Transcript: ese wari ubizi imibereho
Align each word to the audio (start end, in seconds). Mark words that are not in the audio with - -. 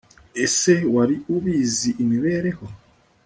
ese 0.45 0.73
wari 0.95 1.15
ubizi 1.35 1.89
imibereho 2.03 2.65